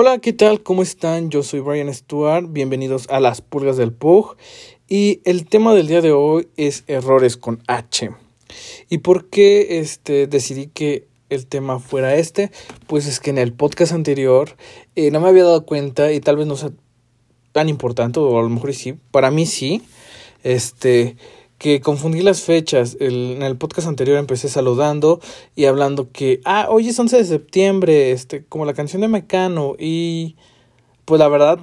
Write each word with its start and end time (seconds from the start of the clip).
Hola, 0.00 0.18
¿qué 0.18 0.32
tal? 0.32 0.62
¿Cómo 0.62 0.82
están? 0.82 1.28
Yo 1.28 1.42
soy 1.42 1.58
Brian 1.58 1.92
Stewart. 1.92 2.46
Bienvenidos 2.48 3.08
a 3.10 3.18
las 3.18 3.40
pulgas 3.40 3.76
del 3.76 3.92
PUG. 3.92 4.36
Y 4.88 5.20
el 5.24 5.48
tema 5.48 5.74
del 5.74 5.88
día 5.88 6.00
de 6.00 6.12
hoy 6.12 6.46
es 6.56 6.84
errores 6.86 7.36
con 7.36 7.64
H. 7.66 8.12
¿Y 8.88 8.98
por 8.98 9.28
qué 9.28 9.80
este, 9.80 10.28
decidí 10.28 10.68
que 10.68 11.08
el 11.30 11.48
tema 11.48 11.80
fuera 11.80 12.14
este? 12.14 12.52
Pues 12.86 13.08
es 13.08 13.18
que 13.18 13.30
en 13.30 13.38
el 13.38 13.52
podcast 13.52 13.90
anterior 13.90 14.54
eh, 14.94 15.10
no 15.10 15.18
me 15.18 15.30
había 15.30 15.42
dado 15.42 15.66
cuenta 15.66 16.12
y 16.12 16.20
tal 16.20 16.36
vez 16.36 16.46
no 16.46 16.54
sea 16.54 16.70
tan 17.50 17.68
importante, 17.68 18.20
o 18.20 18.38
a 18.38 18.42
lo 18.42 18.50
mejor 18.50 18.72
sí, 18.74 18.94
para 19.10 19.32
mí 19.32 19.46
sí, 19.46 19.82
este, 20.44 21.16
que 21.58 21.80
confundí 21.80 22.22
las 22.22 22.42
fechas. 22.42 22.96
en 23.00 23.42
el 23.42 23.56
podcast 23.56 23.88
anterior 23.88 24.16
empecé 24.16 24.48
saludando 24.48 25.20
y 25.56 25.66
hablando 25.66 26.10
que, 26.10 26.40
ah, 26.44 26.68
hoy 26.70 26.88
es 26.88 26.98
11 26.98 27.16
de 27.18 27.24
septiembre, 27.24 28.12
este, 28.12 28.44
como 28.44 28.64
la 28.64 28.74
canción 28.74 29.02
de 29.02 29.08
Mecano. 29.08 29.74
Y 29.78 30.36
pues 31.04 31.18
la 31.18 31.28
verdad, 31.28 31.58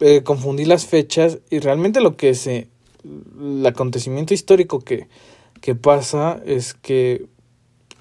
eh, 0.00 0.22
confundí 0.22 0.64
las 0.64 0.86
fechas 0.86 1.38
y 1.50 1.58
realmente 1.58 2.00
lo 2.00 2.16
que 2.16 2.34
se, 2.34 2.68
el 3.04 3.66
acontecimiento 3.66 4.32
histórico 4.32 4.80
que, 4.80 5.08
que 5.60 5.74
pasa 5.74 6.40
es 6.46 6.74
que 6.74 7.26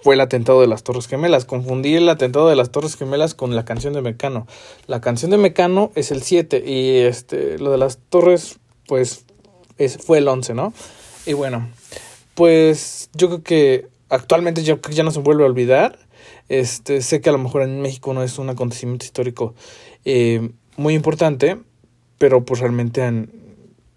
fue 0.01 0.15
el 0.15 0.21
atentado 0.21 0.61
de 0.61 0.67
las 0.67 0.83
Torres 0.83 1.07
Gemelas. 1.07 1.43
Confundí 1.43 1.95
el 1.95 2.07
atentado 2.07 2.47
de 2.47 2.55
las 2.55 2.71
Torres 2.71 2.95
Gemelas 2.95 3.33
con 3.33 3.55
la 3.55 3.65
canción 3.65 3.93
de 3.93 4.01
Mecano. 4.01 4.47
La 4.85 5.01
canción 5.01 5.31
de 5.31 5.37
Mecano 5.37 5.91
es 5.95 6.11
el 6.11 6.21
7 6.21 6.63
y 6.65 6.99
este, 6.99 7.57
lo 7.57 7.71
de 7.71 7.77
las 7.77 7.97
Torres, 8.09 8.59
pues, 8.85 9.25
es, 9.77 9.97
fue 9.97 10.19
el 10.19 10.27
11, 10.27 10.53
¿no? 10.53 10.73
Y 11.27 11.33
bueno, 11.33 11.69
pues 12.35 13.09
yo 13.13 13.27
creo 13.27 13.43
que 13.43 13.87
actualmente 14.07 14.63
ya 14.63 15.03
no 15.03 15.11
se 15.11 15.19
vuelve 15.19 15.43
a 15.43 15.47
olvidar. 15.47 15.99
Este, 16.47 17.01
sé 17.01 17.19
que 17.19 17.27
a 17.27 17.33
lo 17.33 17.37
mejor 17.37 17.63
en 17.63 17.81
México 17.81 18.13
no 18.13 18.23
es 18.23 18.39
un 18.39 18.49
acontecimiento 18.49 19.03
histórico 19.05 19.53
eh, 20.05 20.51
muy 20.77 20.93
importante, 20.93 21.57
pero 22.17 22.45
pues 22.45 22.61
realmente 22.61 23.27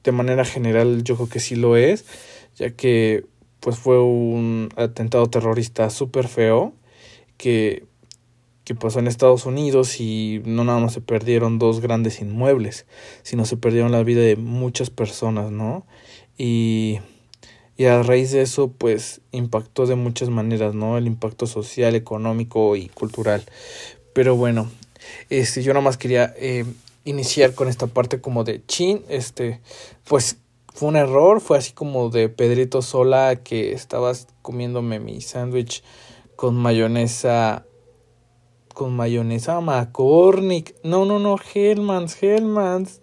de 0.03 0.12
manera 0.12 0.45
general 0.45 1.05
yo 1.05 1.14
creo 1.14 1.28
que 1.28 1.39
sí 1.39 1.55
lo 1.55 1.77
es, 1.77 2.05
ya 2.56 2.70
que 2.70 3.25
pues 3.61 3.78
fue 3.78 4.03
un 4.03 4.70
atentado 4.75 5.27
terrorista 5.31 5.89
súper 5.91 6.27
feo 6.27 6.72
que, 7.37 7.84
que 8.65 8.75
pasó 8.75 8.98
en 8.98 9.06
Estados 9.06 9.47
Unidos 9.47 10.00
y 10.00 10.42
no 10.44 10.65
nada 10.65 10.81
más 10.81 10.94
se 10.94 11.00
perdieron 11.00 11.61
dos 11.61 11.81
grandes 11.81 12.20
inmuebles, 12.20 12.87
sino 13.22 13.44
se 13.44 13.56
perdieron 13.56 13.92
la 13.92 14.03
vida 14.03 14.22
de 14.22 14.34
muchas 14.34 14.91
personas, 14.91 15.53
¿no? 15.53 15.87
Y 16.42 17.00
y 17.81 17.86
a 17.86 18.03
raíz 18.03 18.31
de 18.31 18.42
eso 18.42 18.69
pues 18.69 19.23
impactó 19.33 19.86
de 19.86 19.95
muchas 19.95 20.28
maneras, 20.28 20.75
¿no? 20.75 20.98
El 20.98 21.06
impacto 21.06 21.47
social, 21.47 21.95
económico 21.95 22.77
y 22.77 22.89
cultural. 22.89 23.42
Pero 24.12 24.37
bueno, 24.37 24.70
este, 25.31 25.62
yo 25.62 25.72
nada 25.72 25.83
más 25.83 25.97
quería 25.97 26.34
eh, 26.37 26.67
iniciar 27.06 27.55
con 27.55 27.69
esta 27.69 27.87
parte 27.87 28.20
como 28.20 28.45
de 28.45 28.62
chin, 28.67 29.03
este, 29.09 29.62
pues 30.06 30.37
fue 30.75 30.91
un 30.91 30.97
error, 30.97 31.41
fue 31.41 31.56
así 31.56 31.72
como 31.72 32.11
de 32.11 32.28
Pedrito 32.28 32.83
Sola 32.83 33.37
que 33.37 33.72
estabas 33.72 34.28
comiéndome 34.42 35.00
mi 35.00 35.22
sándwich 35.22 35.83
con 36.37 36.56
mayonesa 36.56 37.65
con 38.75 38.94
mayonesa 38.94 39.59
McCormick. 39.62 40.75
No, 40.84 41.06
no, 41.06 41.19
no, 41.19 41.37
Hellmans, 41.55 42.22
Hellmans. 42.22 43.00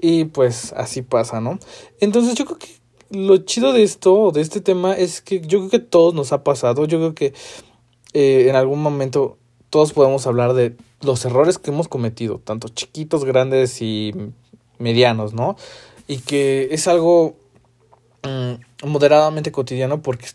Y 0.00 0.24
pues 0.24 0.72
así 0.72 1.02
pasa, 1.02 1.40
¿no? 1.40 1.60
Entonces 2.00 2.34
yo 2.34 2.44
creo 2.44 2.58
que 2.58 2.83
lo 3.14 3.38
chido 3.38 3.72
de 3.72 3.82
esto, 3.82 4.30
de 4.32 4.40
este 4.40 4.60
tema, 4.60 4.94
es 4.94 5.20
que 5.20 5.40
yo 5.40 5.58
creo 5.60 5.70
que 5.70 5.78
todos 5.78 6.14
nos 6.14 6.32
ha 6.32 6.44
pasado. 6.44 6.84
Yo 6.86 6.98
creo 6.98 7.14
que 7.14 7.34
eh, 8.12 8.48
en 8.48 8.56
algún 8.56 8.82
momento 8.82 9.38
todos 9.70 9.92
podemos 9.92 10.26
hablar 10.26 10.54
de 10.54 10.76
los 11.00 11.24
errores 11.24 11.58
que 11.58 11.70
hemos 11.70 11.88
cometido, 11.88 12.38
tanto 12.38 12.68
chiquitos, 12.68 13.24
grandes 13.24 13.82
y 13.82 14.14
medianos, 14.78 15.34
¿no? 15.34 15.56
Y 16.06 16.18
que 16.18 16.68
es 16.70 16.86
algo 16.88 17.36
mm, 18.22 18.86
moderadamente 18.86 19.52
cotidiano 19.52 20.02
porque 20.02 20.26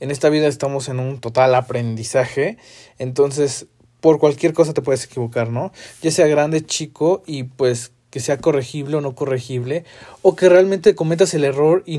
en 0.00 0.10
esta 0.10 0.28
vida 0.28 0.46
estamos 0.46 0.88
en 0.88 1.00
un 1.00 1.20
total 1.20 1.54
aprendizaje. 1.54 2.58
Entonces, 2.98 3.66
por 4.00 4.18
cualquier 4.18 4.52
cosa 4.52 4.74
te 4.74 4.82
puedes 4.82 5.04
equivocar, 5.04 5.50
¿no? 5.50 5.72
Ya 6.02 6.10
sea 6.10 6.26
grande, 6.26 6.64
chico, 6.64 7.22
y 7.26 7.44
pues 7.44 7.92
que 8.16 8.20
sea 8.20 8.38
corregible 8.38 8.96
o 8.96 9.02
no 9.02 9.14
corregible, 9.14 9.84
o 10.22 10.36
que 10.36 10.48
realmente 10.48 10.94
cometas 10.94 11.34
el 11.34 11.44
error 11.44 11.82
y, 11.84 11.96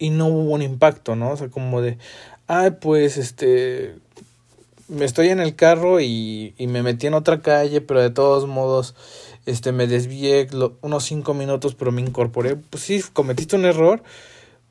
y 0.00 0.10
no 0.10 0.26
hubo 0.26 0.50
un 0.50 0.62
impacto, 0.62 1.14
¿no? 1.14 1.30
O 1.30 1.36
sea, 1.36 1.46
como 1.46 1.80
de, 1.80 1.96
ay, 2.48 2.72
pues, 2.80 3.16
este, 3.16 3.94
me 4.88 5.04
estoy 5.04 5.28
en 5.28 5.38
el 5.38 5.54
carro 5.54 6.00
y, 6.00 6.54
y 6.58 6.66
me 6.66 6.82
metí 6.82 7.06
en 7.06 7.14
otra 7.14 7.40
calle, 7.40 7.80
pero 7.80 8.02
de 8.02 8.10
todos 8.10 8.48
modos, 8.48 8.96
este, 9.46 9.70
me 9.70 9.86
desvié 9.86 10.48
unos 10.80 11.04
cinco 11.04 11.34
minutos, 11.34 11.76
pero 11.76 11.92
me 11.92 12.02
incorporé. 12.02 12.56
Pues 12.56 12.82
sí, 12.82 13.00
cometiste 13.12 13.54
un 13.54 13.64
error, 13.64 14.02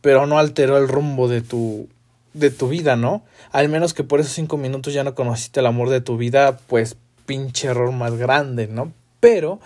pero 0.01 0.27
no 0.27 0.37
alteró 0.37 0.77
el 0.77 0.89
rumbo 0.89 1.29
de 1.29 1.39
tu, 1.39 1.87
de 2.33 2.49
tu 2.49 2.67
vida, 2.67 2.97
¿no? 2.97 3.23
Al 3.53 3.69
menos 3.69 3.93
que 3.93 4.03
por 4.03 4.19
esos 4.19 4.33
cinco 4.33 4.57
minutos 4.57 4.93
ya 4.93 5.05
no 5.05 5.15
conociste 5.15 5.61
el 5.61 5.67
amor 5.67 5.87
de 5.89 6.01
tu 6.01 6.17
vida, 6.17 6.59
pues 6.67 6.97
pinche 7.25 7.69
error 7.69 7.93
más 7.93 8.15
grande, 8.15 8.67
¿no? 8.67 8.91
Pero 9.19 9.59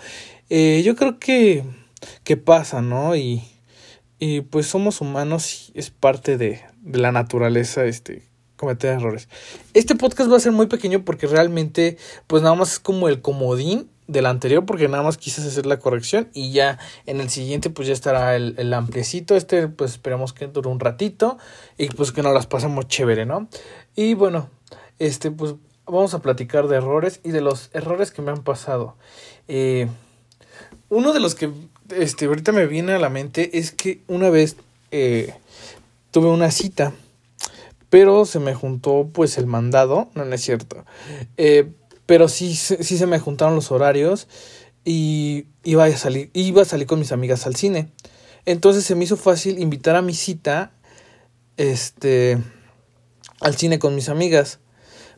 eh, 0.50 0.82
yo 0.84 0.96
creo 0.96 1.18
que, 1.18 1.64
que 2.24 2.36
pasa, 2.36 2.82
¿no? 2.82 3.16
Y, 3.16 3.42
y 4.18 4.42
pues 4.42 4.66
somos 4.66 5.00
humanos 5.00 5.70
y 5.74 5.78
es 5.78 5.90
parte 5.90 6.36
de, 6.38 6.60
de 6.82 6.98
la 6.98 7.12
naturaleza 7.12 7.84
este 7.84 8.28
cometer 8.56 8.94
errores. 8.94 9.28
Este 9.74 9.96
podcast 9.96 10.30
va 10.30 10.36
a 10.36 10.40
ser 10.40 10.52
muy 10.52 10.66
pequeño 10.66 11.04
porque 11.04 11.26
realmente 11.26 11.96
pues 12.28 12.44
nada 12.44 12.54
más 12.54 12.74
es 12.74 12.78
como 12.78 13.08
el 13.08 13.20
comodín 13.20 13.90
del 14.06 14.26
anterior 14.26 14.64
porque 14.64 14.88
nada 14.88 15.02
más 15.02 15.18
quise 15.18 15.40
hacer 15.40 15.66
la 15.66 15.80
corrección 15.80 16.28
y 16.32 16.52
ya 16.52 16.78
en 17.06 17.20
el 17.20 17.28
siguiente 17.28 17.70
pues 17.70 17.88
ya 17.88 17.94
estará 17.94 18.36
el, 18.36 18.54
el 18.58 18.72
ampliecito 18.74 19.34
este 19.34 19.66
pues 19.66 19.92
esperamos 19.92 20.32
que 20.32 20.46
dure 20.46 20.68
un 20.68 20.78
ratito 20.78 21.38
y 21.76 21.88
pues 21.88 22.12
que 22.12 22.22
nos 22.22 22.34
las 22.34 22.46
pasemos 22.46 22.86
chévere 22.86 23.26
no 23.26 23.48
y 23.96 24.14
bueno 24.14 24.50
este 24.98 25.30
pues 25.30 25.54
vamos 25.86 26.14
a 26.14 26.22
platicar 26.22 26.68
de 26.68 26.76
errores 26.76 27.20
y 27.24 27.30
de 27.30 27.40
los 27.40 27.70
errores 27.72 28.12
que 28.12 28.22
me 28.22 28.30
han 28.30 28.44
pasado 28.44 28.96
eh, 29.48 29.88
uno 30.88 31.12
de 31.12 31.20
los 31.20 31.34
que 31.34 31.50
este, 31.90 32.26
ahorita 32.26 32.52
me 32.52 32.66
viene 32.66 32.92
a 32.92 32.98
la 32.98 33.08
mente 33.08 33.58
es 33.58 33.72
que 33.72 34.00
una 34.08 34.30
vez 34.30 34.56
eh, 34.90 35.34
tuve 36.10 36.28
una 36.28 36.50
cita, 36.50 36.92
pero 37.90 38.24
se 38.24 38.38
me 38.38 38.54
juntó 38.54 39.08
pues 39.12 39.38
el 39.38 39.46
mandado, 39.46 40.10
no, 40.14 40.24
es 40.24 40.42
cierto, 40.42 40.84
eh, 41.36 41.70
pero 42.06 42.28
sí, 42.28 42.54
sí 42.54 42.98
se 42.98 43.06
me 43.06 43.18
juntaron 43.18 43.54
los 43.54 43.70
horarios 43.70 44.28
y 44.84 45.46
iba 45.64 45.84
a 45.84 45.96
salir, 45.96 46.30
iba 46.32 46.62
a 46.62 46.66
salir 46.66 46.86
con 46.86 46.98
mis 46.98 47.12
amigas 47.12 47.46
al 47.46 47.56
cine. 47.56 47.88
Entonces 48.44 48.84
se 48.84 48.94
me 48.94 49.04
hizo 49.04 49.16
fácil 49.16 49.58
invitar 49.60 49.94
a 49.94 50.02
mi 50.02 50.14
cita 50.14 50.72
este 51.56 52.38
al 53.40 53.56
cine 53.56 53.78
con 53.78 53.94
mis 53.94 54.08
amigas. 54.08 54.58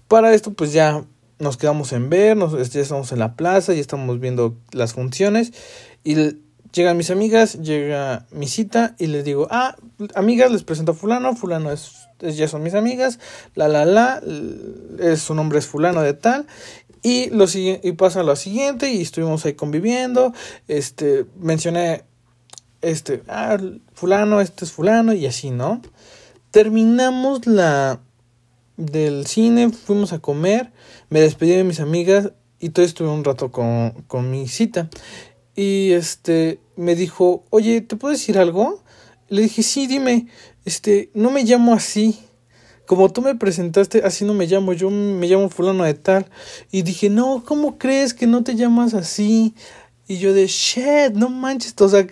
Para 0.09 0.35
esto 0.35 0.53
pues 0.53 0.73
ya 0.73 1.05
nos 1.39 1.57
quedamos 1.57 1.93
en 1.93 2.11
ver, 2.11 2.37
nos, 2.37 2.71
ya 2.71 2.81
estamos 2.81 3.13
en 3.13 3.19
la 3.19 3.37
plaza, 3.37 3.73
ya 3.73 3.81
estamos 3.81 4.21
viendo 4.21 4.57
las 4.73 4.93
funciones 4.93 5.53
y 6.05 6.17
llegan 6.73 6.97
mis 6.97 7.11
amigas, 7.11 7.61
llega 7.61 8.27
mi 8.31 8.49
cita 8.49 8.95
y 8.99 9.07
les 9.07 9.25
digo, 9.25 9.47
ah, 9.51 9.77
amigas, 10.15 10.51
les 10.51 10.65
presento 10.65 10.93
a 10.93 10.95
fulano, 10.95 11.35
fulano 11.37 11.71
es, 11.71 12.09
ya 12.21 12.49
son 12.49 12.63
mis 12.63 12.75
amigas, 12.75 13.19
la, 13.55 13.69
la, 13.69 13.85
la, 13.85 14.23
es, 14.99 15.23
su 15.23 15.35
nombre 15.35 15.59
es 15.59 15.67
fulano 15.67 16.03
de 16.03 16.15
tal 16.15 16.47
y, 17.03 17.29
lo, 17.31 17.45
y 17.55 17.93
pasa 17.93 18.23
lo 18.23 18.35
siguiente 18.35 18.91
y 18.91 19.03
estuvimos 19.03 19.45
ahí 19.45 19.55
conviviendo, 19.55 20.33
este, 20.69 21.27
mencioné, 21.39 22.05
este, 22.81 23.23
ah, 23.29 23.59
fulano, 23.93 24.41
este 24.41 24.65
es 24.65 24.73
fulano 24.73 25.13
y 25.13 25.27
así, 25.27 25.51
¿no? 25.51 25.83
Terminamos 26.51 27.47
la 27.47 28.01
del 28.77 29.27
cine, 29.27 29.71
fuimos 29.71 30.13
a 30.13 30.19
comer, 30.19 30.73
me 31.11 31.21
despedí 31.21 31.53
de 31.53 31.65
mis 31.65 31.81
amigas 31.81 32.33
y 32.59 32.71
todo 32.71 32.85
estuve 32.85 33.09
un 33.09 33.25
rato 33.25 33.51
con, 33.51 33.91
con 34.07 34.31
mi 34.31 34.49
cita. 34.49 34.89
Y 35.55 35.93
este 35.93 36.61
me 36.77 36.95
dijo, 36.95 37.45
oye, 37.51 37.81
¿te 37.81 37.97
puedo 37.97 38.13
decir 38.13 38.39
algo? 38.39 38.83
Le 39.29 39.43
dije, 39.43 39.63
sí, 39.63 39.87
dime, 39.87 40.27
este, 40.65 41.11
no 41.15 41.31
me 41.31 41.45
llamo 41.45 41.75
así. 41.75 42.19
Como 42.87 43.11
tú 43.11 43.23
me 43.23 43.35
presentaste, 43.35 44.03
así 44.05 44.25
no 44.25 44.35
me 44.35 44.47
llamo, 44.47 44.73
yo 44.75 44.91
me 44.91 45.27
llamo 45.27 45.49
fulano 45.49 45.85
de 45.85 45.95
tal. 45.95 46.27
Y 46.71 46.83
dije, 46.83 47.09
no, 47.09 47.43
¿cómo 47.47 47.79
crees 47.79 48.13
que 48.13 48.27
no 48.27 48.45
te 48.45 48.57
llamas 48.57 48.93
así? 48.95 49.55
Y 50.07 50.19
yo 50.19 50.35
de, 50.35 50.47
shit, 50.47 51.15
no 51.15 51.31
manches, 51.31 51.75
o 51.81 51.89
sea, 51.89 52.07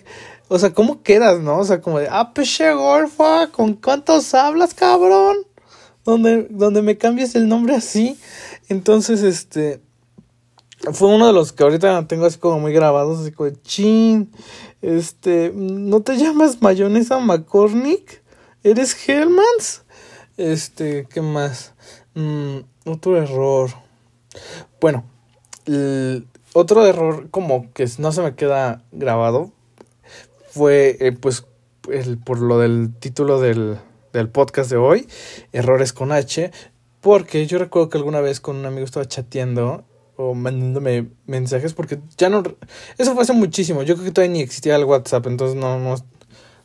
o 0.47 0.57
sea, 0.57 0.73
¿cómo 0.73 1.03
quedas, 1.03 1.39
no? 1.39 1.59
O 1.59 1.65
sea, 1.65 1.81
como 1.81 1.99
de, 1.99 2.07
ah, 2.09 2.33
peche 2.33 2.73
gorfa, 2.73 3.47
¿con 3.47 3.73
cuántos 3.73 4.33
hablas, 4.33 4.73
cabrón? 4.73 5.37
Donde, 6.05 6.47
donde 6.49 6.81
me 6.81 6.97
cambies 6.97 7.35
el 7.35 7.47
nombre 7.47 7.75
así. 7.75 8.17
Entonces, 8.69 9.23
este, 9.23 9.81
fue 10.91 11.07
uno 11.07 11.27
de 11.27 11.33
los 11.33 11.53
que 11.53 11.63
ahorita 11.63 12.07
tengo 12.07 12.25
así 12.25 12.37
como 12.37 12.59
muy 12.59 12.73
grabados, 12.73 13.21
así 13.21 13.31
como, 13.31 13.49
chin, 13.63 14.31
este, 14.81 15.51
¿no 15.55 16.01
te 16.01 16.17
llamas 16.17 16.61
mayonesa 16.61 17.19
McCormick? 17.19 18.21
¿Eres 18.63 19.07
Hellmans? 19.07 19.83
Este, 20.37 21.07
¿qué 21.11 21.21
más? 21.21 21.73
Mm, 22.15 22.59
otro 22.85 23.17
error. 23.17 23.71
Bueno, 24.81 25.05
otro 26.53 26.85
error 26.85 27.29
como 27.29 27.71
que 27.73 27.87
no 27.99 28.11
se 28.11 28.21
me 28.21 28.35
queda 28.35 28.83
grabado 28.91 29.51
fue 30.49 30.97
eh, 30.99 31.11
pues 31.13 31.45
el, 31.89 32.17
por 32.17 32.39
lo 32.39 32.59
del 32.59 32.93
título 32.99 33.39
del, 33.39 33.77
del 34.13 34.29
podcast 34.29 34.69
de 34.69 34.77
hoy, 34.77 35.07
errores 35.51 35.91
con 35.91 36.11
H, 36.11 36.51
porque 37.01 37.45
yo 37.47 37.57
recuerdo 37.57 37.89
que 37.89 37.97
alguna 37.97 38.21
vez 38.21 38.39
con 38.39 38.55
un 38.55 38.65
amigo 38.65 38.85
estaba 38.85 39.05
chateando 39.05 39.83
o 40.15 40.33
mandándome 40.35 41.09
mensajes 41.25 41.73
porque 41.73 41.99
ya 42.17 42.29
no 42.29 42.43
eso 42.97 43.13
fue 43.13 43.23
hace 43.23 43.33
muchísimo 43.33 43.81
yo 43.81 43.95
creo 43.95 44.05
que 44.05 44.11
todavía 44.11 44.33
ni 44.33 44.41
existía 44.41 44.75
el 44.75 44.85
WhatsApp 44.85 45.25
entonces 45.25 45.57
no 45.57 45.79
no, 45.79 45.95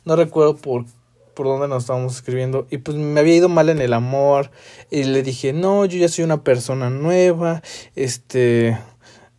no 0.05 0.15
recuerdo 0.15 0.55
por 0.55 0.85
por 1.33 1.47
dónde 1.47 1.67
nos 1.67 1.83
estábamos 1.83 2.15
escribiendo 2.15 2.67
y 2.69 2.77
pues 2.77 2.95
me 2.95 3.19
había 3.19 3.35
ido 3.35 3.49
mal 3.49 3.69
en 3.69 3.81
el 3.81 3.93
amor 3.93 4.51
y 4.91 5.03
le 5.03 5.23
dije 5.23 5.51
no 5.51 5.85
yo 5.85 5.97
ya 5.97 6.07
soy 6.09 6.25
una 6.25 6.43
persona 6.43 6.91
nueva 6.91 7.63
este 7.95 8.77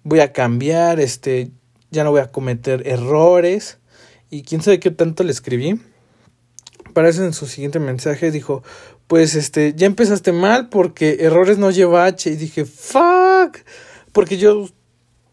voy 0.02 0.20
a 0.20 0.32
cambiar 0.32 0.98
este 0.98 1.52
ya 1.90 2.02
no 2.02 2.10
voy 2.10 2.20
a 2.20 2.32
cometer 2.32 2.86
errores 2.86 3.78
y 4.28 4.42
quién 4.42 4.60
sabe 4.60 4.80
qué 4.80 4.90
tanto 4.90 5.22
le 5.22 5.30
escribí 5.30 5.80
parece 6.90 7.24
en 7.24 7.32
su 7.32 7.46
siguiente 7.46 7.78
mensaje 7.78 8.30
dijo 8.30 8.62
pues 9.06 9.34
este 9.34 9.74
ya 9.74 9.86
empezaste 9.86 10.32
mal 10.32 10.68
porque 10.68 11.18
errores 11.20 11.58
no 11.58 11.70
lleva 11.70 12.06
H 12.06 12.30
y 12.30 12.36
dije 12.36 12.64
fuck 12.64 13.58
porque 14.12 14.38
yo 14.38 14.66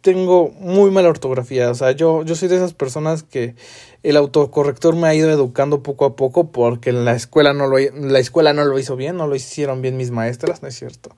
tengo 0.07 0.51
muy 0.51 0.89
mala 0.89 1.09
ortografía, 1.09 1.69
o 1.69 1.75
sea, 1.75 1.92
yo, 1.92 2.24
yo 2.24 2.36
soy 2.36 2.48
de 2.48 2.56
esas 2.56 2.74
personas 2.74 3.24
que 3.24 3.56
el 4.04 4.15
autocorrector 4.15 4.95
me 4.95 5.06
ha 5.07 5.13
ido 5.13 5.30
educando 5.30 5.83
poco 5.83 6.06
a 6.06 6.15
poco 6.15 6.50
porque 6.51 6.92
en 6.92 7.04
la 7.04 7.13
escuela 7.13 7.51
no 7.51 7.68
lo, 7.68 7.77
la 7.77 8.19
escuela 8.19 8.53
no 8.53 8.63
lo 8.63 8.80
hizo 8.80 8.95
bien, 8.95 9.18
no 9.18 9.27
lo 9.27 9.36
hicieron 9.36 9.81
bien 9.81 9.98
mis 9.98 10.12
maestras, 10.12 10.62
no 10.62 10.69
es 10.69 10.80
cierto. 10.80 11.13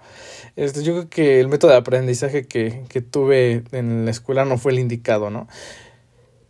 Este, 0.55 0.81
yo 0.81 0.93
creo 0.93 1.09
que 1.09 1.39
el 1.39 1.49
método 1.49 1.69
de 1.69 1.77
aprendizaje 1.77 2.47
que, 2.47 2.83
que 2.89 3.01
tuve 3.01 3.63
en 3.73 4.05
la 4.05 4.11
escuela 4.11 4.43
no 4.43 4.57
fue 4.57 4.71
el 4.71 4.79
indicado, 4.79 5.29
¿no? 5.29 5.47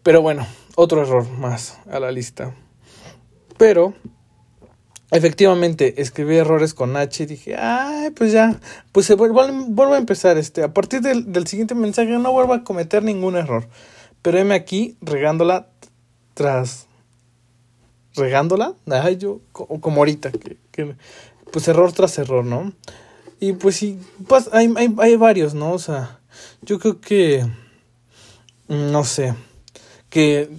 Pero 0.01 0.21
bueno, 0.21 0.47
otro 0.75 1.01
error 1.01 1.29
más 1.29 1.77
a 1.91 1.99
la 1.99 2.09
lista. 2.09 2.55
Pero 3.59 3.93
Efectivamente, 5.11 6.03
escribí 6.03 6.37
errores 6.37 6.75
con 6.75 6.95
H 6.95 7.23
y 7.23 7.25
dije, 7.25 7.55
ay, 7.57 8.11
pues 8.11 8.31
ya, 8.31 8.59
pues 8.91 9.07
se 9.07 9.15
vuelvo, 9.15 9.41
a 9.41 9.97
empezar, 9.97 10.37
este, 10.37 10.61
a 10.61 10.71
partir 10.71 11.01
del, 11.01 11.33
del, 11.33 11.47
siguiente 11.47 11.73
mensaje 11.73 12.11
no 12.11 12.31
vuelvo 12.31 12.53
a 12.53 12.63
cometer 12.63 13.01
ningún 13.01 13.35
error. 13.35 13.67
Pero 14.21 14.37
heme 14.37 14.53
aquí 14.53 14.97
regándola 15.01 15.67
tras, 16.35 16.85
regándola, 18.15 18.75
ay, 18.85 19.17
yo, 19.17 19.39
como 19.51 20.01
ahorita, 20.01 20.31
que, 20.31 20.57
que, 20.71 20.95
pues 21.51 21.67
error 21.67 21.91
tras 21.91 22.19
error, 22.19 22.45
¿no? 22.45 22.71
Y 23.39 23.53
pues 23.53 23.77
sí, 23.77 23.99
hay, 24.51 24.71
hay, 24.75 24.95
hay 24.99 25.15
varios, 25.15 25.55
¿no? 25.55 25.71
O 25.71 25.79
sea, 25.79 26.19
yo 26.61 26.77
creo 26.77 27.01
que, 27.01 27.47
no 28.67 29.03
sé, 29.05 29.33
que 30.11 30.51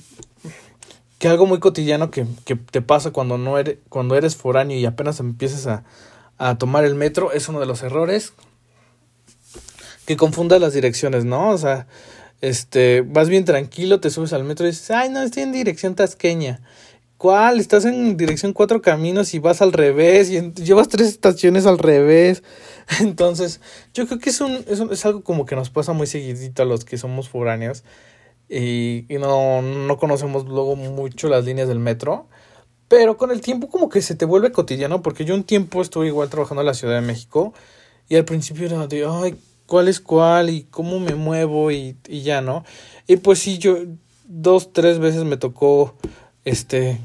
que 1.21 1.29
algo 1.29 1.45
muy 1.45 1.61
cotidiano 1.61 2.11
que, 2.11 2.27
que, 2.47 2.57
te 2.57 2.81
pasa 2.81 3.11
cuando 3.11 3.37
no 3.37 3.59
eres, 3.59 3.77
cuando 3.91 4.17
eres 4.17 4.37
foráneo 4.37 4.79
y 4.79 4.87
apenas 4.87 5.21
empiezas 5.21 5.67
a, 5.67 5.85
a, 6.39 6.57
tomar 6.57 6.87
el 6.87 6.95
metro 6.95 7.31
es 7.31 7.47
uno 7.51 7.61
de 7.61 7.67
los 7.67 7.83
errores 7.83 8.33
que 10.07 10.17
confunda 10.17 10.59
las 10.59 10.73
direcciones, 10.73 11.27
¿no? 11.27 11.51
O 11.51 11.59
sea, 11.59 11.87
este, 12.41 13.03
vas 13.03 13.29
bien 13.29 13.45
tranquilo, 13.45 14.01
te 14.01 14.09
subes 14.09 14.33
al 14.33 14.45
metro 14.45 14.67
y 14.67 14.71
dices, 14.71 14.91
ay, 14.93 15.11
no, 15.11 15.21
estoy 15.21 15.43
en 15.43 15.53
dirección 15.53 15.95
tasqueña. 15.95 16.63
¿Cuál? 17.19 17.61
Estás 17.61 17.85
en 17.85 18.17
dirección 18.17 18.55
cuatro 18.55 18.81
caminos 18.81 19.35
y 19.35 19.41
vas 19.41 19.61
al 19.61 19.75
revés 19.75 20.31
y 20.31 20.41
llevas 20.55 20.89
tres 20.89 21.09
estaciones 21.09 21.67
al 21.67 21.77
revés. 21.77 22.43
Entonces, 23.01 23.61
yo 23.93 24.07
creo 24.07 24.19
que 24.19 24.31
es, 24.31 24.41
un, 24.41 24.65
es, 24.67 24.81
un, 24.81 24.91
es 24.91 25.05
algo 25.05 25.23
como 25.23 25.45
que 25.45 25.55
nos 25.55 25.69
pasa 25.69 25.93
muy 25.93 26.07
seguidito 26.07 26.63
a 26.63 26.65
los 26.65 26.87
que 26.87 26.97
somos 26.97 27.29
foráneos 27.29 27.85
y, 28.51 29.07
y 29.09 29.19
no, 29.19 29.63
no 29.63 29.97
conocemos 29.97 30.45
luego 30.47 30.75
mucho 30.77 31.29
las 31.29 31.45
líneas 31.45 31.69
del 31.69 31.79
metro. 31.79 32.27
Pero 32.89 33.17
con 33.17 33.31
el 33.31 33.41
tiempo 33.41 33.69
como 33.69 33.89
que 33.89 34.03
se 34.03 34.17
te 34.17 34.25
vuelve 34.25 34.51
cotidiano, 34.51 35.01
porque 35.01 35.25
yo 35.25 35.35
un 35.37 35.45
tiempo 35.45 35.81
estuve 35.81 36.09
igual 36.09 36.29
trabajando 36.29 36.63
en 36.63 36.67
la 36.67 36.75
Ciudad 36.75 36.97
de 36.97 37.07
México 37.07 37.55
y 38.09 38.17
al 38.17 38.25
principio 38.25 38.67
era 38.67 38.89
de, 38.89 39.07
ay, 39.09 39.37
¿cuál 39.67 39.87
es 39.87 40.01
cuál? 40.01 40.51
y 40.51 40.65
cómo 40.65 40.99
me 40.99 41.15
muevo 41.15 41.71
y, 41.71 41.97
y 42.09 42.23
ya, 42.23 42.41
¿no? 42.41 42.65
Y 43.07 43.17
pues 43.17 43.39
sí, 43.39 43.59
yo 43.59 43.77
dos, 44.27 44.73
tres 44.73 44.99
veces 44.99 45.23
me 45.23 45.37
tocó, 45.37 45.95
este, 46.45 46.99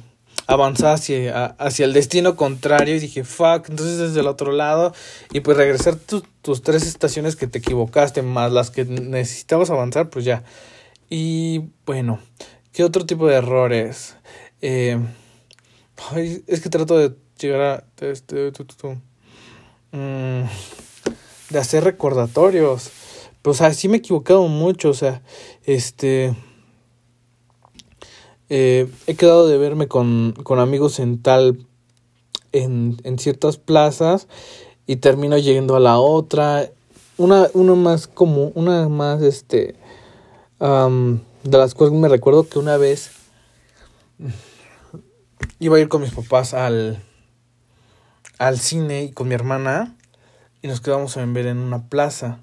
avanzar 0.47 0.95
hacia, 0.95 1.45
hacia 1.45 1.85
el 1.85 1.93
destino 1.93 2.35
contrario 2.35 2.95
y 2.95 2.99
dije, 2.99 3.23
fuck, 3.23 3.69
entonces 3.69 3.97
desde 3.97 4.19
el 4.21 4.27
otro 4.27 4.51
lado 4.51 4.93
y 5.31 5.41
pues 5.41 5.57
regresar 5.57 5.95
tu, 5.95 6.23
tus 6.41 6.61
tres 6.61 6.87
estaciones 6.87 7.35
que 7.35 7.47
te 7.47 7.59
equivocaste 7.59 8.21
más 8.21 8.51
las 8.51 8.71
que 8.71 8.85
necesitabas 8.85 9.69
avanzar, 9.69 10.09
pues 10.09 10.25
ya 10.25 10.43
y 11.09 11.69
bueno, 11.85 12.19
¿qué 12.71 12.83
otro 12.83 13.05
tipo 13.05 13.27
de 13.27 13.35
errores? 13.35 14.15
Eh, 14.61 14.99
es 16.47 16.61
que 16.61 16.69
trato 16.69 16.97
de 16.97 17.15
llegar 17.39 17.61
a... 17.61 17.83
Este, 18.05 18.51
mm, 19.91 20.43
de 21.49 21.59
hacer 21.59 21.83
recordatorios. 21.83 22.91
Pues 23.41 23.61
así 23.61 23.87
me 23.87 23.97
he 23.97 23.99
equivocado 23.99 24.47
mucho, 24.47 24.89
o 24.89 24.93
sea, 24.93 25.21
este... 25.63 26.35
Eh, 28.49 28.87
he 29.07 29.15
quedado 29.15 29.47
de 29.47 29.57
verme 29.57 29.87
con, 29.87 30.33
con 30.43 30.59
amigos 30.59 30.99
en 30.99 31.21
tal... 31.21 31.67
En, 32.51 32.97
en 33.03 33.19
ciertas 33.19 33.57
plazas 33.57 34.29
y 34.87 34.95
termino 34.97 35.37
yendo 35.37 35.75
a 35.75 35.81
la 35.81 35.99
otra. 35.99 36.71
Una, 37.17 37.49
una 37.53 37.75
más 37.75 38.07
como, 38.07 38.47
una 38.55 38.87
más 38.87 39.21
este 39.21 39.75
de 40.65 41.57
las 41.57 41.75
cosas 41.75 41.93
me 41.93 42.07
recuerdo 42.07 42.47
que 42.47 42.57
una 42.57 42.77
vez 42.77 43.11
iba 45.59 45.77
a 45.77 45.79
ir 45.79 45.89
con 45.89 46.01
mis 46.01 46.11
papás 46.11 46.53
al, 46.53 47.03
al 48.37 48.59
cine 48.59 49.03
y 49.03 49.11
con 49.11 49.27
mi 49.27 49.35
hermana 49.35 49.95
y 50.61 50.67
nos 50.67 50.81
quedamos 50.81 51.15
a 51.17 51.25
ver 51.25 51.45
en 51.45 51.57
una 51.57 51.87
plaza. 51.89 52.39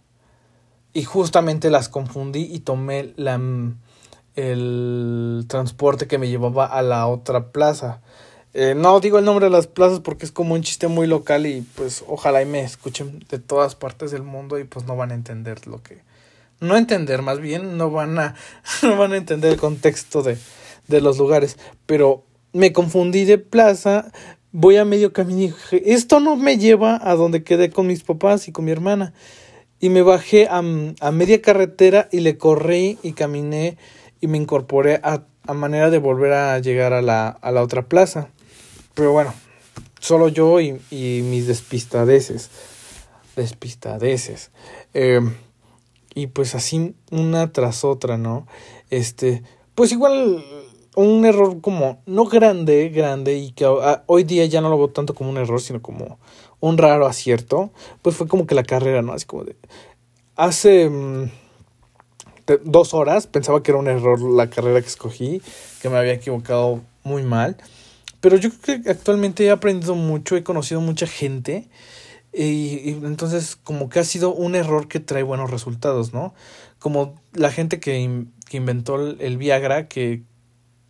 Y 0.93 1.05
justamente 1.05 1.71
las 1.71 1.89
confundí 1.89 2.43
y 2.43 2.61
tomé 2.61 3.15
la, 3.17 3.41
el 4.37 5.45
transporte 5.49 6.07
que 6.07 6.19
me 6.19 6.29
llevaba 6.29 6.67
a 6.67 6.83
la 6.83 7.07
otra 7.09 7.51
plaza. 7.51 8.03
Eh, 8.55 8.75
no 8.77 9.01
digo 9.01 9.19
el 9.19 9.25
nombre 9.25 9.47
de 9.47 9.51
las 9.51 9.67
plazas 9.67 10.01
porque 10.01 10.27
es 10.27 10.33
como 10.33 10.55
un 10.55 10.63
chiste 10.63 10.87
muy 10.87 11.07
local 11.07 11.47
y 11.47 11.63
pues 11.75 12.05
ojalá 12.07 12.43
y 12.43 12.47
me 12.47 12.63
escuchen 12.63 13.25
de 13.31 13.39
todas 13.39 13.75
partes 13.75 14.11
del 14.11 14.23
mundo 14.23 14.59
y 14.59 14.65
pues 14.65 14.85
no 14.85 14.95
van 14.95 15.11
a 15.11 15.15
entender 15.15 15.67
lo 15.67 15.83
que, 15.83 16.03
no 16.63 16.77
entender, 16.77 17.23
más 17.23 17.41
bien 17.41 17.77
no 17.77 17.91
van 17.91 18.19
a, 18.19 18.35
no 18.83 18.97
van 18.97 19.13
a 19.13 19.17
entender 19.17 19.53
el 19.53 19.59
contexto 19.59 20.23
de, 20.23 20.39
de 20.89 21.01
los 21.01 21.19
lugares. 21.19 21.59
Pero 21.87 22.25
me 22.53 22.73
confundí 22.73 23.25
de 23.25 23.39
plaza, 23.39 24.11
voy 24.53 24.77
a 24.77 24.85
medio 24.85 25.13
camino 25.13 25.41
y 25.41 25.47
dije, 25.49 25.93
esto 25.93 26.21
no 26.21 26.37
me 26.37 26.59
lleva 26.59 27.01
a 27.03 27.15
donde 27.15 27.43
quedé 27.43 27.71
con 27.71 27.87
mis 27.87 28.03
papás 28.03 28.49
y 28.49 28.53
con 28.53 28.65
mi 28.65 28.71
hermana. 28.71 29.13
Y 29.81 29.89
me 29.89 30.03
bajé 30.03 30.47
a, 30.47 30.59
a 30.59 31.11
media 31.11 31.43
carretera 31.43 32.09
y 32.13 32.21
le 32.21 32.39
corrí 32.39 32.99
y 33.03 33.13
caminé 33.13 33.77
y 34.21 34.29
me 34.29 34.39
incorporé 34.39 35.01
a, 35.03 35.25
a 35.47 35.55
manera 35.55 35.91
de 35.91 35.99
volver 35.99 36.33
a 36.33 36.59
llegar 36.61 36.93
a 36.93 37.03
la, 37.03 37.29
a 37.29 37.51
la 37.51 37.63
otra 37.63 37.83
plaza. 37.83 38.29
Pero 38.95 39.11
bueno, 39.11 39.35
solo 39.99 40.29
yo 40.29 40.61
y, 40.61 40.81
y 40.91 41.23
mis 41.25 41.49
despistadeces. 41.49 42.51
Despistadeces. 43.35 44.53
Eh, 44.95 45.21
y 46.15 46.29
pues 46.29 46.55
así 46.55 46.95
una 47.11 47.53
tras 47.53 47.85
otra, 47.85 48.19
¿no? 48.19 48.47
Este, 48.91 49.43
pues 49.75 49.93
igual 49.93 50.45
un 50.95 51.25
error 51.25 51.61
como 51.61 52.03
no 52.07 52.27
grande, 52.27 52.91
grande 52.91 53.37
y 53.37 53.53
que 53.53 53.67
hoy 54.07 54.25
día 54.25 54.45
ya 54.47 54.61
no 54.61 54.69
lo 54.69 54.77
veo 54.77 54.89
tanto 54.89 55.15
como 55.15 55.31
un 55.31 55.39
error, 55.39 55.61
sino 55.61 55.81
como 55.81 56.19
un 56.61 56.79
raro 56.79 57.07
acierto, 57.07 57.73
pues 58.03 58.15
fue 58.15 58.29
como 58.29 58.47
que 58.47 58.55
la 58.55 58.63
carrera, 58.63 59.03
¿no? 59.03 59.13
Así 59.13 59.27
como 59.27 59.45
de 59.45 59.57
hace 60.37 60.89
mm, 60.89 61.31
dos 62.65 62.95
horas 62.95 63.27
pensaba 63.27 63.63
que 63.63 63.71
era 63.71 63.79
un 63.79 63.89
error 63.89 64.21
la 64.21 64.51
carrera 64.51 64.81
que 64.81 64.89
escogí, 64.89 65.43
que 65.81 65.89
me 65.89 65.97
había 65.97 66.13
equivocado 66.13 66.83
muy 67.05 67.23
mal, 67.23 67.57
pero 68.21 68.37
yo 68.37 68.51
creo 68.51 68.83
que 68.83 68.91
actualmente 68.91 69.45
he 69.45 69.51
aprendido 69.51 69.95
mucho, 69.95 70.37
he 70.37 70.45
conocido 70.45 70.81
mucha 70.81 71.07
gente 71.07 71.69
y, 72.33 72.91
entonces 73.05 73.57
como 73.57 73.89
que 73.89 73.99
ha 74.01 74.05
sido 74.05 74.33
un 74.33 74.55
error 74.55 74.89
que 74.89 75.01
trae 75.01 75.23
buenos 75.23 75.51
resultados, 75.51 76.13
¿no? 76.15 76.35
Como 76.79 77.21
la 77.33 77.51
gente 77.51 77.79
que, 77.79 78.25
que 78.49 78.57
inventó 78.57 78.97
el, 78.97 79.37
Viagra, 79.37 79.87
que, 79.87 80.23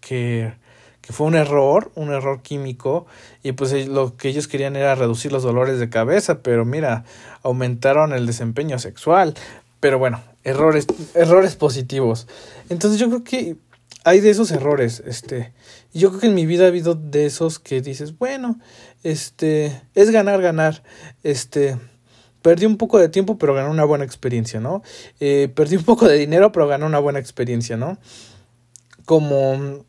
que, 0.00 0.54
que, 1.00 1.12
fue 1.12 1.26
un 1.26 1.34
error, 1.34 1.90
un 1.94 2.12
error 2.12 2.42
químico, 2.42 3.06
y 3.42 3.52
pues 3.52 3.88
lo 3.88 4.16
que 4.16 4.28
ellos 4.28 4.48
querían 4.48 4.76
era 4.76 4.94
reducir 4.94 5.32
los 5.32 5.42
dolores 5.42 5.78
de 5.78 5.90
cabeza, 5.90 6.42
pero 6.42 6.64
mira, 6.64 7.04
aumentaron 7.42 8.12
el 8.12 8.26
desempeño 8.26 8.78
sexual. 8.78 9.34
Pero 9.80 9.98
bueno, 9.98 10.22
errores, 10.44 10.86
errores 11.14 11.56
positivos. 11.56 12.28
Entonces 12.68 13.00
yo 13.00 13.08
creo 13.08 13.24
que 13.24 13.56
hay 14.04 14.20
de 14.20 14.30
esos 14.30 14.50
errores, 14.50 15.02
este, 15.06 15.52
yo 15.92 16.08
creo 16.08 16.20
que 16.20 16.26
en 16.26 16.34
mi 16.34 16.46
vida 16.46 16.64
ha 16.64 16.68
habido 16.68 16.94
de 16.94 17.26
esos 17.26 17.58
que 17.58 17.80
dices, 17.80 18.18
bueno, 18.18 18.58
este, 19.02 19.82
es 19.94 20.10
ganar, 20.10 20.42
ganar, 20.42 20.82
este, 21.22 21.78
perdí 22.42 22.66
un 22.66 22.76
poco 22.76 22.98
de 22.98 23.08
tiempo, 23.08 23.38
pero 23.38 23.54
gané 23.54 23.70
una 23.70 23.84
buena 23.84 24.04
experiencia, 24.04 24.60
¿no? 24.60 24.82
Eh, 25.20 25.50
perdí 25.54 25.76
un 25.76 25.84
poco 25.84 26.08
de 26.08 26.18
dinero, 26.18 26.52
pero 26.52 26.66
gané 26.66 26.84
una 26.84 26.98
buena 26.98 27.18
experiencia, 27.18 27.76
¿no? 27.76 27.98
Como 29.04 29.84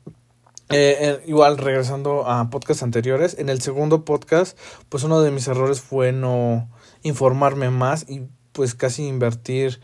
eh, 0.70 0.98
eh, 1.00 1.24
igual 1.28 1.58
regresando 1.58 2.28
a 2.28 2.50
podcasts 2.50 2.84
anteriores, 2.84 3.38
en 3.38 3.50
el 3.50 3.62
segundo 3.62 4.06
podcast, 4.06 4.58
pues 4.90 5.04
uno 5.04 5.22
de 5.22 5.32
mis 5.32 5.48
errores 5.48 5.82
fue 5.82 6.12
no 6.12 6.70
informarme 7.02 7.70
más 7.70 8.10
y 8.10 8.24
pues 8.54 8.76
casi 8.76 9.06
invertir 9.06 9.82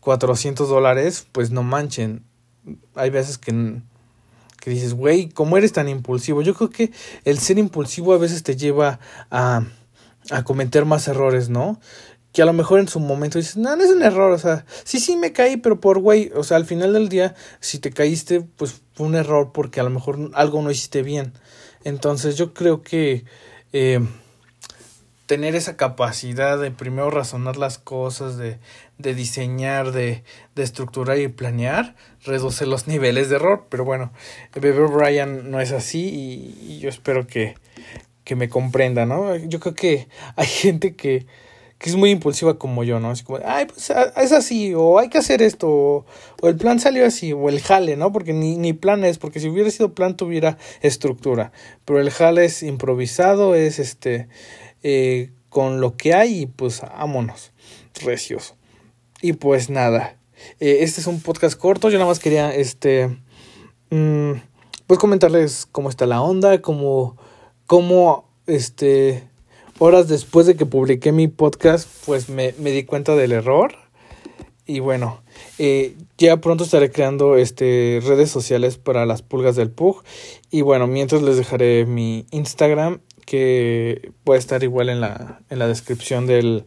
400 0.00 0.68
dólares, 0.68 1.26
pues 1.32 1.50
no 1.50 1.62
manchen. 1.62 2.24
Hay 2.94 3.10
veces 3.10 3.38
que, 3.38 3.80
que 4.60 4.70
dices, 4.70 4.94
güey, 4.94 5.28
¿cómo 5.28 5.56
eres 5.56 5.72
tan 5.72 5.88
impulsivo? 5.88 6.42
Yo 6.42 6.54
creo 6.54 6.70
que 6.70 6.92
el 7.24 7.38
ser 7.38 7.58
impulsivo 7.58 8.12
a 8.14 8.18
veces 8.18 8.42
te 8.42 8.56
lleva 8.56 9.00
a, 9.30 9.64
a 10.30 10.44
cometer 10.44 10.84
más 10.84 11.08
errores, 11.08 11.48
¿no? 11.48 11.80
que 12.32 12.42
a 12.42 12.46
lo 12.46 12.52
mejor 12.54 12.80
en 12.80 12.88
su 12.88 12.98
momento 12.98 13.38
dices, 13.38 13.56
no, 13.58 13.76
no 13.76 13.84
es 13.84 13.90
un 13.90 14.02
error, 14.02 14.32
o 14.32 14.38
sea, 14.38 14.64
sí, 14.84 15.00
sí 15.00 15.16
me 15.16 15.32
caí, 15.32 15.58
pero 15.58 15.80
por 15.80 15.98
güey, 15.98 16.32
o 16.34 16.42
sea, 16.42 16.56
al 16.56 16.64
final 16.64 16.94
del 16.94 17.08
día, 17.08 17.34
si 17.60 17.78
te 17.78 17.90
caíste, 17.90 18.40
pues 18.40 18.80
fue 18.94 19.06
un 19.06 19.14
error 19.14 19.52
porque 19.52 19.80
a 19.80 19.82
lo 19.82 19.90
mejor 19.90 20.30
algo 20.32 20.62
no 20.62 20.70
hiciste 20.70 21.02
bien. 21.02 21.34
Entonces 21.84 22.36
yo 22.36 22.54
creo 22.54 22.82
que 22.82 23.24
eh, 23.72 24.00
tener 25.32 25.54
esa 25.54 25.78
capacidad 25.78 26.58
de 26.58 26.70
primero 26.70 27.10
razonar 27.10 27.56
las 27.56 27.78
cosas, 27.78 28.36
de, 28.36 28.58
de 28.98 29.14
diseñar, 29.14 29.90
de, 29.90 30.24
de 30.54 30.62
estructurar 30.62 31.18
y 31.18 31.28
planear, 31.28 31.96
reduce 32.22 32.66
los 32.66 32.86
niveles 32.86 33.30
de 33.30 33.36
error. 33.36 33.64
Pero 33.70 33.82
bueno, 33.82 34.12
Bebé 34.54 34.86
Brian 34.86 35.50
no 35.50 35.58
es 35.58 35.72
así 35.72 36.54
y, 36.60 36.80
yo 36.80 36.90
espero 36.90 37.26
que, 37.26 37.54
que 38.24 38.36
me 38.36 38.50
comprenda, 38.50 39.06
¿no? 39.06 39.34
Yo 39.36 39.58
creo 39.58 39.74
que 39.74 40.06
hay 40.36 40.46
gente 40.64 40.96
que 40.96 41.24
que 41.78 41.90
es 41.90 41.96
muy 41.96 42.10
impulsiva 42.10 42.58
como 42.58 42.84
yo, 42.84 43.00
¿no? 43.00 43.10
Es 43.10 43.24
como, 43.24 43.40
ay, 43.44 43.66
pues 43.66 43.90
es 43.90 44.30
así, 44.30 44.72
o 44.72 45.00
hay 45.00 45.08
que 45.08 45.18
hacer 45.18 45.42
esto, 45.42 45.68
o, 45.68 46.06
el 46.44 46.54
plan 46.54 46.78
salió 46.78 47.04
así, 47.04 47.32
o 47.32 47.48
el 47.48 47.60
jale, 47.60 47.96
¿no? 47.96 48.12
Porque 48.12 48.32
ni, 48.32 48.56
ni 48.56 48.72
plan 48.72 49.02
es, 49.02 49.18
porque 49.18 49.40
si 49.40 49.48
hubiera 49.48 49.68
sido 49.68 49.92
plan 49.92 50.16
tuviera 50.16 50.58
estructura, 50.80 51.50
pero 51.84 52.00
el 52.00 52.10
jale 52.12 52.44
es 52.44 52.62
improvisado, 52.62 53.56
es 53.56 53.80
este, 53.80 54.28
eh, 54.82 55.30
con 55.48 55.80
lo 55.80 55.96
que 55.96 56.14
hay 56.14 56.42
y 56.42 56.46
pues 56.46 56.80
vámonos, 56.80 57.52
recios. 58.02 58.54
Y 59.20 59.34
pues 59.34 59.70
nada, 59.70 60.16
eh, 60.60 60.78
este 60.80 61.00
es 61.00 61.06
un 61.06 61.20
podcast 61.20 61.58
corto, 61.58 61.90
yo 61.90 61.98
nada 61.98 62.08
más 62.08 62.18
quería, 62.18 62.54
este, 62.54 63.08
mm, 63.90 64.32
pues 64.86 64.98
comentarles 64.98 65.66
cómo 65.70 65.88
está 65.88 66.06
la 66.06 66.22
onda, 66.22 66.60
cómo, 66.62 67.16
cómo, 67.66 68.28
este, 68.46 69.28
horas 69.78 70.08
después 70.08 70.46
de 70.46 70.56
que 70.56 70.66
publiqué 70.66 71.12
mi 71.12 71.28
podcast, 71.28 71.88
pues 72.06 72.28
me, 72.28 72.54
me 72.58 72.70
di 72.70 72.84
cuenta 72.84 73.14
del 73.14 73.32
error. 73.32 73.74
Y 74.64 74.78
bueno, 74.78 75.22
eh, 75.58 75.96
ya 76.18 76.36
pronto 76.36 76.64
estaré 76.64 76.90
creando 76.90 77.36
este, 77.36 78.00
redes 78.04 78.30
sociales 78.30 78.78
para 78.78 79.06
las 79.06 79.22
pulgas 79.22 79.56
del 79.56 79.70
Pug. 79.70 80.04
Y 80.50 80.60
bueno, 80.62 80.86
mientras 80.86 81.22
les 81.22 81.36
dejaré 81.36 81.84
mi 81.84 82.26
Instagram, 82.30 83.00
que 83.24 84.12
puede 84.24 84.38
estar 84.38 84.62
igual 84.62 84.88
en 84.88 85.00
la, 85.00 85.40
en 85.50 85.58
la 85.58 85.68
descripción 85.68 86.26
del, 86.26 86.64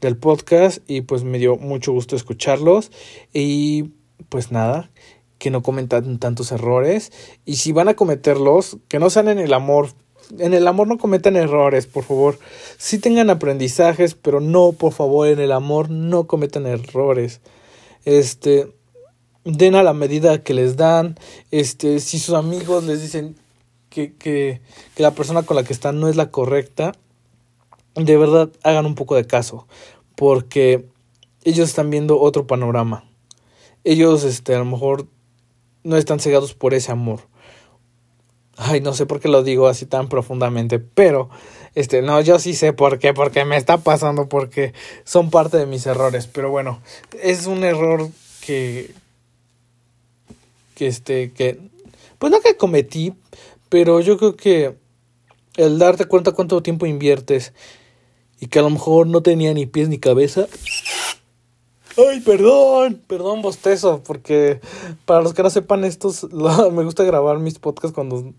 del 0.00 0.16
podcast. 0.16 0.78
Y 0.86 1.02
pues 1.02 1.24
me 1.24 1.38
dio 1.38 1.56
mucho 1.56 1.92
gusto 1.92 2.16
escucharlos. 2.16 2.90
Y 3.32 3.90
pues 4.28 4.52
nada, 4.52 4.90
que 5.38 5.50
no 5.50 5.62
cometan 5.62 6.18
tantos 6.18 6.52
errores. 6.52 7.12
Y 7.44 7.56
si 7.56 7.72
van 7.72 7.88
a 7.88 7.94
cometerlos, 7.94 8.78
que 8.88 8.98
no 8.98 9.10
sean 9.10 9.28
en 9.28 9.38
el 9.38 9.52
amor 9.52 9.88
en 10.38 10.54
el 10.54 10.66
amor 10.66 10.86
no 10.88 10.98
cometan 10.98 11.36
errores, 11.36 11.86
por 11.86 12.04
favor. 12.04 12.38
Sí 12.78 12.98
tengan 12.98 13.30
aprendizajes, 13.30 14.14
pero 14.14 14.40
no, 14.40 14.72
por 14.72 14.92
favor, 14.92 15.28
en 15.28 15.38
el 15.38 15.52
amor 15.52 15.90
no 15.90 16.26
cometan 16.26 16.66
errores. 16.66 17.40
Este, 18.04 18.72
den 19.44 19.74
a 19.74 19.82
la 19.82 19.92
medida 19.92 20.42
que 20.42 20.54
les 20.54 20.76
dan. 20.76 21.18
Este, 21.50 22.00
si 22.00 22.18
sus 22.18 22.34
amigos 22.34 22.84
les 22.84 23.02
dicen 23.02 23.36
que, 23.94 24.14
que, 24.14 24.60
que 24.94 25.02
la 25.02 25.12
persona 25.12 25.42
con 25.42 25.56
la 25.56 25.64
que 25.64 25.72
están 25.72 26.00
no 26.00 26.08
es 26.08 26.16
la 26.16 26.30
correcta, 26.30 26.92
de 27.94 28.16
verdad 28.16 28.50
hagan 28.62 28.86
un 28.86 28.94
poco 28.94 29.14
de 29.14 29.26
caso, 29.26 29.66
porque 30.16 30.86
ellos 31.44 31.68
están 31.68 31.90
viendo 31.90 32.20
otro 32.20 32.46
panorama. 32.46 33.04
Ellos, 33.84 34.24
este, 34.24 34.54
a 34.54 34.58
lo 34.58 34.64
mejor 34.64 35.06
no 35.82 35.96
están 35.96 36.18
cegados 36.18 36.54
por 36.54 36.74
ese 36.74 36.90
amor 36.90 37.20
Ay, 38.56 38.80
no 38.80 38.94
sé 38.94 39.06
por 39.06 39.20
qué 39.20 39.28
lo 39.28 39.42
digo 39.42 39.66
así 39.66 39.84
tan 39.84 40.08
profundamente, 40.08 40.78
pero 40.78 41.28
este, 41.74 42.02
no, 42.02 42.20
yo 42.20 42.38
sí 42.38 42.54
sé 42.54 42.72
por 42.72 43.00
qué, 43.00 43.12
porque 43.12 43.44
me 43.44 43.56
está 43.56 43.78
pasando, 43.78 44.28
porque 44.28 44.72
son 45.04 45.30
parte 45.30 45.56
de 45.56 45.66
mis 45.66 45.86
errores, 45.86 46.28
pero 46.28 46.50
bueno, 46.50 46.80
es 47.20 47.46
un 47.46 47.64
error 47.64 48.08
que 48.40 48.92
que 50.76 50.86
este 50.88 51.32
que 51.32 51.58
pues 52.18 52.30
no 52.32 52.40
que 52.40 52.56
cometí, 52.56 53.14
pero 53.74 53.98
yo 53.98 54.16
creo 54.18 54.36
que 54.36 54.76
el 55.56 55.80
darte 55.80 56.04
cuenta 56.04 56.30
cuánto 56.30 56.62
tiempo 56.62 56.86
inviertes 56.86 57.52
y 58.38 58.46
que 58.46 58.60
a 58.60 58.62
lo 58.62 58.70
mejor 58.70 59.08
no 59.08 59.20
tenía 59.20 59.52
ni 59.52 59.66
pies 59.66 59.88
ni 59.88 59.98
cabeza 59.98 60.46
Ay, 61.96 62.20
perdón, 62.20 63.02
perdón, 63.08 63.42
bostezo, 63.42 64.00
porque 64.04 64.60
para 65.06 65.22
los 65.22 65.34
que 65.34 65.42
no 65.42 65.50
sepan 65.50 65.82
estos, 65.82 66.22
me 66.72 66.84
gusta 66.84 67.02
grabar 67.02 67.40
mis 67.40 67.58
podcasts 67.58 67.92
cuando, 67.92 68.32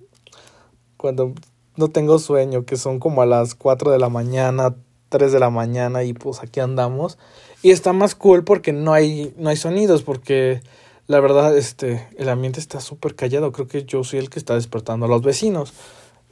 cuando 0.95 1.33
no 1.75 1.89
tengo 1.89 2.17
sueño, 2.17 2.63
que 2.63 2.77
son 2.77 2.99
como 2.99 3.21
a 3.21 3.25
las 3.25 3.55
4 3.55 3.91
de 3.91 3.99
la 3.99 4.07
mañana, 4.07 4.73
3 5.09 5.33
de 5.33 5.39
la 5.41 5.49
mañana 5.49 6.05
y 6.05 6.13
pues 6.13 6.39
aquí 6.39 6.61
andamos. 6.61 7.17
Y 7.61 7.71
está 7.71 7.91
más 7.91 8.15
cool 8.15 8.45
porque 8.45 8.71
no 8.71 8.93
hay, 8.93 9.33
no 9.37 9.49
hay 9.49 9.57
sonidos, 9.57 10.01
porque 10.01 10.61
la 11.07 11.19
verdad, 11.19 11.57
este, 11.57 12.07
el 12.17 12.29
ambiente 12.29 12.59
está 12.59 12.79
súper 12.79 13.15
callado. 13.15 13.51
Creo 13.51 13.67
que 13.67 13.85
yo 13.85 14.03
soy 14.03 14.19
el 14.19 14.29
que 14.29 14.39
está 14.39 14.55
despertando 14.55 15.05
a 15.05 15.09
los 15.09 15.21
vecinos. 15.21 15.73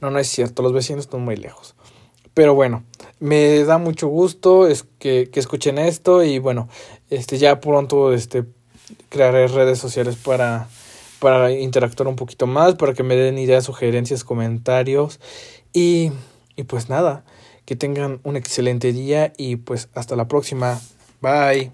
No, 0.00 0.10
no 0.10 0.18
es 0.18 0.28
cierto, 0.28 0.62
los 0.62 0.72
vecinos 0.72 1.04
están 1.04 1.24
muy 1.24 1.36
lejos. 1.36 1.74
Pero 2.34 2.54
bueno, 2.54 2.82
me 3.20 3.62
da 3.64 3.78
mucho 3.78 4.08
gusto 4.08 4.66
es 4.66 4.84
que, 4.98 5.30
que, 5.30 5.38
escuchen 5.38 5.78
esto 5.78 6.24
y 6.24 6.40
bueno, 6.40 6.68
este 7.08 7.38
ya 7.38 7.60
pronto 7.60 8.12
este 8.12 8.44
crearé 9.08 9.46
redes 9.46 9.78
sociales 9.78 10.16
para 10.16 10.68
para 11.20 11.52
interactuar 11.52 12.08
un 12.08 12.16
poquito 12.16 12.46
más, 12.46 12.74
para 12.74 12.92
que 12.92 13.02
me 13.02 13.14
den 13.14 13.38
ideas, 13.38 13.64
sugerencias, 13.64 14.24
comentarios 14.24 15.20
y 15.72 16.10
y 16.56 16.64
pues 16.64 16.88
nada, 16.88 17.24
que 17.64 17.76
tengan 17.76 18.20
un 18.24 18.36
excelente 18.36 18.92
día 18.92 19.32
y 19.36 19.56
pues 19.56 19.88
hasta 19.94 20.16
la 20.16 20.28
próxima. 20.28 20.80
Bye. 21.20 21.72